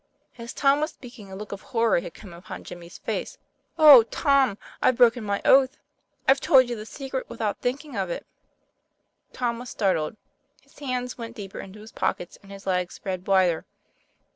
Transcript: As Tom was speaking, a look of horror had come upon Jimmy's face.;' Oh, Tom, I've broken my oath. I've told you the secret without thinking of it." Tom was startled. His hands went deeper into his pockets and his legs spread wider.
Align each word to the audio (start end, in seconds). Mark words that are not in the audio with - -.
As 0.39 0.51
Tom 0.51 0.79
was 0.81 0.89
speaking, 0.89 1.31
a 1.31 1.35
look 1.35 1.51
of 1.51 1.61
horror 1.61 1.99
had 1.99 2.15
come 2.15 2.33
upon 2.33 2.63
Jimmy's 2.63 2.97
face.;' 2.97 3.37
Oh, 3.77 4.01
Tom, 4.01 4.57
I've 4.81 4.97
broken 4.97 5.23
my 5.23 5.43
oath. 5.45 5.77
I've 6.27 6.41
told 6.41 6.67
you 6.67 6.75
the 6.75 6.87
secret 6.87 7.29
without 7.29 7.59
thinking 7.59 7.95
of 7.95 8.09
it." 8.09 8.25
Tom 9.31 9.59
was 9.59 9.69
startled. 9.69 10.17
His 10.63 10.79
hands 10.79 11.19
went 11.19 11.35
deeper 11.35 11.59
into 11.59 11.81
his 11.81 11.91
pockets 11.91 12.39
and 12.41 12.51
his 12.51 12.65
legs 12.65 12.95
spread 12.95 13.27
wider. 13.27 13.67